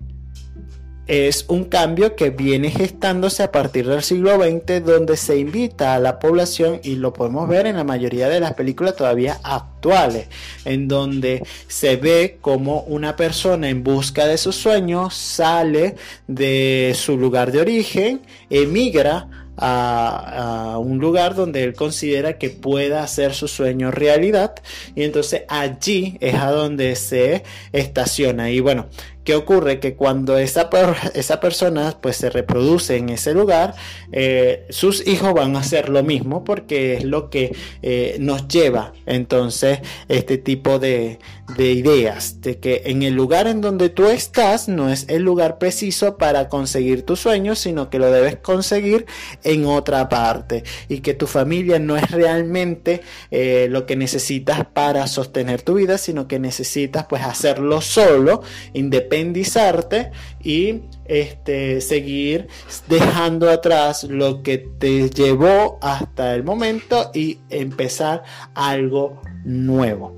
es 1.08 1.46
un 1.48 1.65
cambio 1.65 2.15
que 2.15 2.30
viene 2.30 2.70
gestándose 2.70 3.43
a 3.43 3.52
partir 3.52 3.88
del 3.88 4.04
siglo 4.04 4.38
XX 4.38 4.84
donde 4.84 5.15
se 5.15 5.38
invita 5.38 5.96
a 5.96 6.00
la 6.00 6.20
población 6.20 6.80
y 6.84 6.96
lo 6.96 7.13
podemos 7.13 7.48
ver 7.48 7.65
en 7.65 7.78
la 7.78 7.84
mayoría 7.84 8.28
de 8.28 8.39
las 8.39 8.54
películas 8.54 8.96
todavía 8.96 9.39
actuales 9.43 10.28
en 10.65 10.88
donde 10.88 11.43
se 11.67 11.96
ve 11.96 12.38
como 12.41 12.82
una 12.82 13.15
persona 13.15 13.70
en 13.70 13.84
busca 13.84 14.28
de 14.28 14.38
sus 14.38 14.56
sueños 14.56 15.15
sale 15.15 15.96
de 16.28 16.93
su 16.96 17.17
lugar 17.17 17.52
de 17.52 17.62
origen, 17.62 18.22
emigra 18.50 19.30
a, 19.60 20.74
a, 20.74 20.78
un 20.78 21.00
lugar 21.00 21.34
donde 21.34 21.63
él 21.63 21.74
considera 21.74 22.38
que 22.38 22.52
pueda 22.52 23.02
hacer 23.02 23.34
su 23.34 23.48
sueño 23.48 23.89
realidad 23.89 24.54
y 24.96 25.04
entonces 25.04 25.43
allí 25.48 26.17
es 26.22 26.36
a 26.36 26.52
donde 26.52 26.96
se 26.96 27.43
estaciona. 27.72 28.52
Y 28.52 28.60
bueno 28.60 28.88
¿Qué 29.28 29.36
ocurre? 29.36 29.82
Que 29.82 29.96
cuando 29.96 30.38
esa, 30.38 30.70
esa 31.13 31.42
persona 31.42 31.98
pues 32.00 32.16
se 32.16 32.30
reproduce 32.30 32.96
en 32.96 33.10
ese 33.10 33.34
lugar, 33.34 33.76
eh, 34.13 34.66
sus 34.70 35.06
hijos 35.06 35.34
van 35.34 35.58
a 35.58 35.60
hacer 35.60 35.90
lo 35.90 36.02
mismo 36.02 36.46
porque 36.46 36.94
es 36.94 37.04
lo 37.04 37.30
que 37.30 37.54
eh, 37.82 38.16
nos 38.22 38.48
lleva 38.48 38.94
entonces 39.06 39.80
este 40.08 40.38
tipo 40.38 40.80
de, 40.80 41.20
de 41.58 41.74
ideas, 41.74 42.40
de 42.40 42.60
que 42.60 42.84
en 42.86 43.04
el 43.04 43.16
lugar 43.16 43.48
en 43.48 43.60
donde 43.60 43.90
tú 43.90 44.06
estás 44.06 44.70
no 44.70 44.90
es 44.90 45.06
el 45.10 45.24
lugar 45.24 45.58
preciso 45.58 46.18
para 46.18 46.48
conseguir 46.48 47.04
tus 47.04 47.20
sueños, 47.20 47.60
sino 47.60 47.90
que 47.90 48.00
lo 48.00 48.10
debes 48.10 48.38
conseguir 48.38 49.08
en 49.44 49.66
otra 49.66 50.08
parte 50.08 50.63
y 50.88 51.00
que 51.00 51.13
tu 51.13 51.28
familia 51.28 51.80
no 51.80 51.98
es 51.98 52.12
realmente 52.12 53.02
eh, 53.32 53.68
lo 53.70 53.86
que 53.86 53.98
necesitas 53.98 54.66
para 54.68 55.06
sostener 55.08 55.63
tu 55.63 55.74
vida, 55.74 55.98
sino 55.98 56.30
que 56.30 56.40
necesitas 56.40 57.08
pues 57.10 57.24
hacerlo 57.24 57.82
solo, 57.82 58.42
independientemente 58.72 59.16
independizarte 59.19 60.12
y 60.43 60.82
este, 61.06 61.82
seguir 61.82 62.47
dejando 62.88 63.49
atrás 63.49 64.03
lo 64.03 64.43
que 64.43 64.58
te 64.58 65.10
llevó 65.10 65.77
hasta 65.82 66.36
el 66.36 66.43
momento 66.43 67.12
y 67.13 67.39
empezar 67.49 68.23
algo 68.53 69.21
nuevo. 69.43 70.15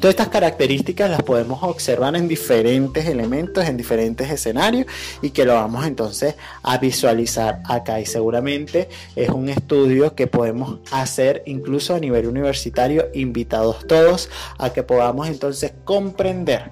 Todas 0.00 0.14
estas 0.14 0.28
características 0.28 1.10
las 1.10 1.22
podemos 1.22 1.62
observar 1.62 2.16
en 2.16 2.26
diferentes 2.26 3.04
elementos, 3.04 3.66
en 3.66 3.76
diferentes 3.76 4.30
escenarios 4.30 4.86
y 5.20 5.28
que 5.28 5.44
lo 5.44 5.52
vamos 5.52 5.84
entonces 5.84 6.36
a 6.62 6.78
visualizar 6.78 7.60
acá 7.66 8.00
y 8.00 8.06
seguramente 8.06 8.88
es 9.14 9.28
un 9.28 9.50
estudio 9.50 10.14
que 10.14 10.26
podemos 10.26 10.78
hacer 10.90 11.42
incluso 11.44 11.94
a 11.94 12.00
nivel 12.00 12.26
universitario, 12.28 13.08
invitados 13.12 13.86
todos 13.86 14.30
a 14.56 14.72
que 14.72 14.82
podamos 14.82 15.28
entonces 15.28 15.74
comprender 15.84 16.70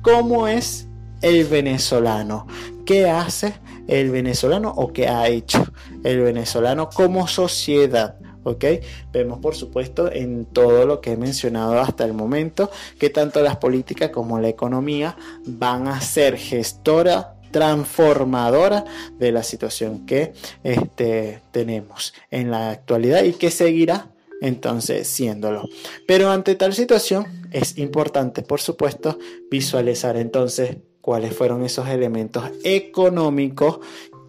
cómo 0.00 0.48
es 0.48 0.86
el 1.22 1.44
venezolano. 1.44 2.46
¿Qué 2.84 3.08
hace 3.08 3.54
el 3.86 4.10
venezolano 4.10 4.72
o 4.76 4.92
qué 4.92 5.08
ha 5.08 5.28
hecho 5.28 5.64
el 6.04 6.20
venezolano 6.20 6.88
como 6.90 7.28
sociedad? 7.28 8.16
¿ok? 8.44 8.64
Vemos 9.12 9.38
por 9.40 9.54
supuesto 9.54 10.10
en 10.10 10.46
todo 10.46 10.86
lo 10.86 11.00
que 11.00 11.12
he 11.12 11.16
mencionado 11.16 11.78
hasta 11.78 12.04
el 12.04 12.12
momento 12.12 12.70
que 12.98 13.10
tanto 13.10 13.42
las 13.42 13.56
políticas 13.56 14.10
como 14.10 14.38
la 14.38 14.48
economía 14.48 15.16
van 15.44 15.88
a 15.88 16.00
ser 16.00 16.36
gestora 16.36 17.36
transformadora 17.50 18.84
de 19.18 19.32
la 19.32 19.42
situación 19.42 20.06
que 20.06 20.32
este, 20.62 21.42
tenemos 21.50 22.14
en 22.30 22.50
la 22.50 22.70
actualidad 22.70 23.24
y 23.24 23.32
que 23.32 23.50
seguirá 23.50 24.10
entonces 24.40 25.08
siéndolo. 25.08 25.68
Pero 26.06 26.30
ante 26.30 26.54
tal 26.54 26.72
situación 26.74 27.26
es 27.50 27.76
importante, 27.76 28.42
por 28.42 28.60
supuesto, 28.60 29.18
visualizar 29.50 30.16
entonces 30.16 30.76
cuáles 31.00 31.34
fueron 31.34 31.64
esos 31.64 31.88
elementos 31.88 32.44
económicos 32.62 33.80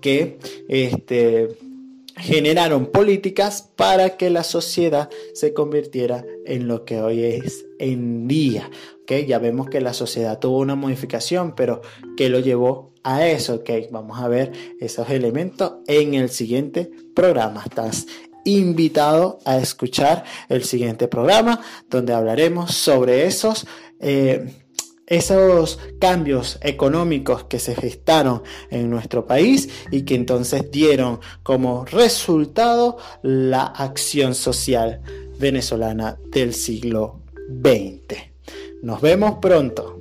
que 0.01 0.39
este, 0.67 1.49
generaron 2.17 2.87
políticas 2.87 3.69
para 3.75 4.17
que 4.17 4.29
la 4.29 4.43
sociedad 4.43 5.09
se 5.33 5.53
convirtiera 5.53 6.25
en 6.45 6.67
lo 6.67 6.85
que 6.85 7.01
hoy 7.01 7.23
es 7.23 7.65
en 7.79 8.27
día. 8.27 8.69
¿okay? 9.03 9.25
Ya 9.25 9.39
vemos 9.39 9.69
que 9.69 9.81
la 9.81 9.93
sociedad 9.93 10.39
tuvo 10.39 10.59
una 10.59 10.75
modificación, 10.75 11.55
pero 11.55 11.81
¿qué 12.17 12.29
lo 12.29 12.39
llevó 12.39 12.93
a 13.03 13.27
eso? 13.27 13.55
¿okay? 13.55 13.87
Vamos 13.91 14.19
a 14.19 14.27
ver 14.27 14.51
esos 14.79 15.09
elementos 15.09 15.73
en 15.87 16.13
el 16.13 16.29
siguiente 16.29 16.91
programa. 17.15 17.63
Estás 17.65 18.07
invitado 18.43 19.39
a 19.45 19.57
escuchar 19.57 20.23
el 20.49 20.63
siguiente 20.63 21.07
programa 21.07 21.61
donde 21.89 22.13
hablaremos 22.13 22.73
sobre 22.73 23.25
esos... 23.25 23.67
Eh, 23.99 24.55
esos 25.11 25.77
cambios 25.99 26.57
económicos 26.61 27.43
que 27.43 27.59
se 27.59 27.75
gestaron 27.75 28.43
en 28.69 28.89
nuestro 28.89 29.27
país 29.27 29.67
y 29.91 30.03
que 30.03 30.15
entonces 30.15 30.71
dieron 30.71 31.19
como 31.43 31.83
resultado 31.83 32.97
la 33.21 33.63
acción 33.63 34.33
social 34.33 35.01
venezolana 35.37 36.17
del 36.31 36.53
siglo 36.53 37.19
XX. 37.49 38.19
Nos 38.83 39.01
vemos 39.01 39.39
pronto. 39.41 40.00